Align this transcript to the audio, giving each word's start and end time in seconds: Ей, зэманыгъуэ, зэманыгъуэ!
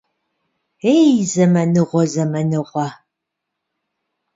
Ей, 0.93 1.11
зэманыгъуэ, 1.31 2.03
зэманыгъуэ! 2.13 2.87